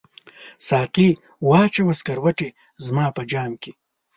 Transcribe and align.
ساقي 0.67 1.09
واچوه 1.49 1.93
سکروټي 1.99 2.49
زما 2.85 3.05
په 3.15 3.21
جام 3.31 3.51
کې 3.61 3.71